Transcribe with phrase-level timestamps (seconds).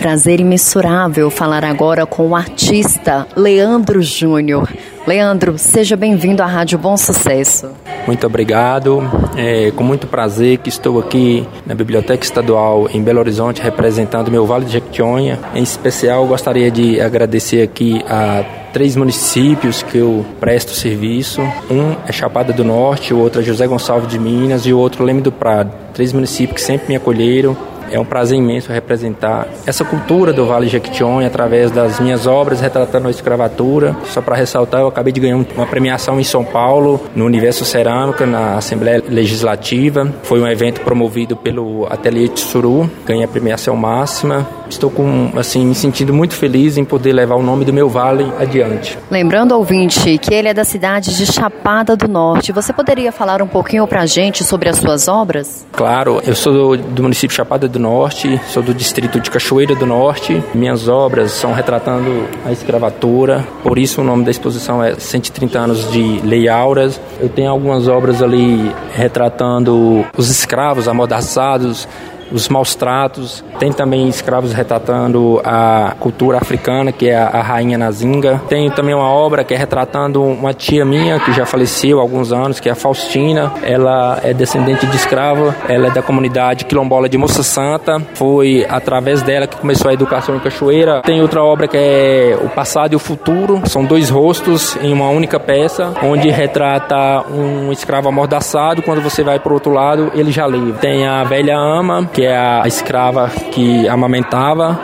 [0.00, 4.66] prazer imensurável falar agora com o artista Leandro Júnior.
[5.06, 7.68] Leandro, seja bem-vindo à Rádio Bom Sucesso.
[8.06, 9.02] Muito obrigado.
[9.36, 14.46] É com muito prazer que estou aqui na Biblioteca Estadual em Belo Horizonte representando meu
[14.46, 15.38] Vale de Jequitinhonha.
[15.54, 18.42] Em especial, gostaria de agradecer aqui a
[18.72, 21.42] três municípios que eu presto serviço.
[21.70, 25.04] Um é Chapada do Norte, o outro é José Gonçalves de Minas e o outro
[25.04, 25.70] Leme do Prado.
[25.92, 27.54] Três municípios que sempre me acolheram
[27.90, 33.08] é um prazer imenso representar essa cultura do Vale Jequitinhonha através das minhas obras retratando
[33.08, 33.96] a escravatura.
[34.06, 38.26] Só para ressaltar, eu acabei de ganhar uma premiação em São Paulo, no Universo Cerâmica,
[38.26, 40.12] na Assembleia Legislativa.
[40.22, 42.90] Foi um evento promovido pelo Ateliê Tsuru.
[43.04, 44.46] Ganhei a premiação máxima.
[44.70, 48.32] Estou com, assim, me sentindo muito feliz em poder levar o nome do meu vale
[48.38, 48.96] adiante.
[49.10, 52.52] Lembrando, ouvinte, que ele é da cidade de Chapada do Norte.
[52.52, 55.66] Você poderia falar um pouquinho para a gente sobre as suas obras?
[55.72, 59.74] Claro, eu sou do, do município de Chapada do Norte, sou do distrito de Cachoeira
[59.74, 60.42] do Norte.
[60.54, 65.90] Minhas obras são retratando a escravatura, por isso o nome da exposição é 130 anos
[65.90, 67.00] de Lei Auras.
[67.20, 71.88] Eu tenho algumas obras ali retratando os escravos amordaçados,
[72.30, 73.44] os maus tratos.
[73.58, 78.40] Tem também escravos retratando a cultura africana, que é a, rainha Nazinga.
[78.48, 82.32] Tem também uma obra que é retratando uma tia minha, que já faleceu há alguns
[82.32, 83.52] anos, que é a Faustina.
[83.62, 88.00] Ela é descendente de escravo, ela é da comunidade quilombola de Moça Santa.
[88.14, 91.02] Foi através dela que começou a educação em Cachoeira.
[91.02, 93.62] Tem outra obra que é O Passado e o Futuro.
[93.66, 98.82] São dois rostos em uma única peça, onde retrata um escravo amordaçado.
[98.82, 100.80] Quando você vai para o outro lado, ele já livre.
[100.80, 104.80] Tem a Velha Ama, que é a escrava que amamentava.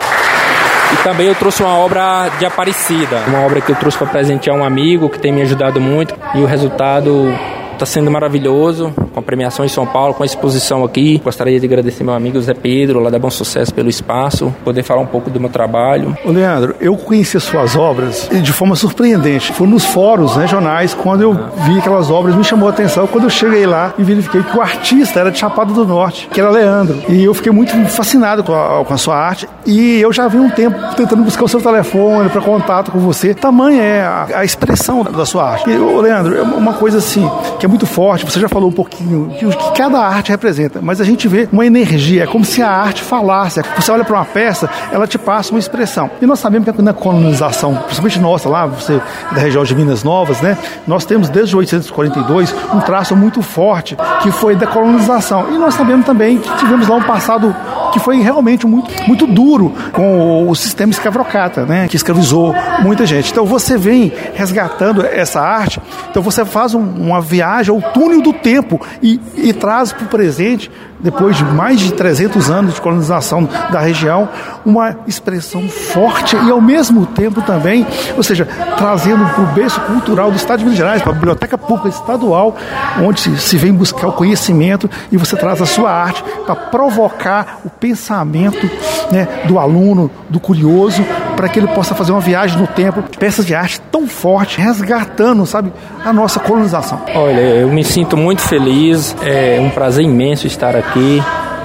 [0.93, 4.55] E também eu trouxe uma obra de Aparecida, uma obra que eu trouxe para presentear
[4.55, 7.33] um amigo que tem me ajudado muito e o resultado
[7.77, 11.21] Está sendo maravilhoso, com a premiação em São Paulo, com a exposição aqui.
[11.23, 15.01] Gostaria de agradecer meu amigo Zé Pedro, lá da Bom Sucesso, pelo espaço, poder falar
[15.01, 16.17] um pouco do meu trabalho.
[16.25, 19.53] Ô Leandro, eu conheci as suas obras de forma surpreendente.
[19.53, 23.05] Foi nos fóruns regionais, quando eu vi aquelas obras, me chamou a atenção.
[23.05, 26.41] Quando eu cheguei lá e verifiquei que o artista era de Chapada do Norte, que
[26.41, 26.99] era Leandro.
[27.07, 29.47] E eu fiquei muito fascinado com a, com a sua arte.
[29.67, 33.35] E eu já vi um tempo tentando buscar o seu telefone para contato com você.
[33.35, 35.69] Tamanha é a, a expressão da sua arte.
[35.69, 38.73] E, ô Leandro, é uma coisa assim, que é muito forte, você já falou um
[38.73, 42.61] pouquinho que que cada arte representa, mas a gente vê uma energia, é como se
[42.61, 43.61] a arte falasse.
[43.75, 46.09] Você olha para uma peça, ela te passa uma expressão.
[46.21, 49.01] E nós sabemos que na colonização, principalmente nossa lá, você
[49.33, 50.57] da região de Minas Novas, né?
[50.87, 55.51] Nós temos desde 1842 um traço muito forte que foi da colonização.
[55.53, 57.53] E nós sabemos também que tivemos lá um passado
[57.91, 63.31] que foi realmente muito, muito duro com o sistema escravocrata, né, que escravizou muita gente.
[63.31, 68.33] Então você vem resgatando essa arte, então você faz um, uma viagem ao túnel do
[68.33, 73.47] tempo e, e traz para o presente depois de mais de 300 anos de colonização
[73.71, 74.27] da região,
[74.65, 77.85] uma expressão forte e ao mesmo tempo também,
[78.15, 78.47] ou seja,
[78.77, 82.55] trazendo para o berço cultural do Estado de Minas Gerais, para a Biblioteca Pública Estadual,
[83.01, 87.69] onde se, vem buscar o conhecimento e você traz a sua arte para provocar o
[87.69, 88.69] pensamento
[89.11, 91.03] né, do aluno, do curioso,
[91.37, 95.45] para que ele possa fazer uma viagem no tempo, peças de arte tão forte, resgatando,
[95.45, 95.71] sabe,
[96.03, 96.99] a nossa colonização.
[97.13, 101.21] Olha, eu me sinto muito feliz, é um prazer imenso estar aqui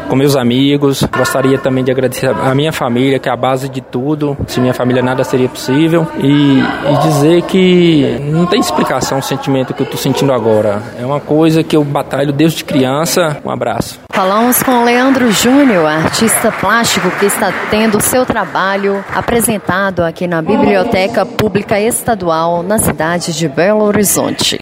[0.09, 1.03] com meus amigos.
[1.05, 4.37] Gostaria também de agradecer a minha família, que é a base de tudo.
[4.47, 6.07] Sem minha família nada seria possível.
[6.19, 10.83] E, e dizer que não tem explicação o sentimento que eu estou sentindo agora.
[11.01, 13.39] É uma coisa que eu batalho desde criança.
[13.43, 14.02] Um abraço.
[14.13, 21.25] Falamos com Leandro Júnior, artista plástico que está tendo seu trabalho apresentado aqui na Biblioteca
[21.25, 24.51] Pública Estadual na cidade de Belo Horizonte.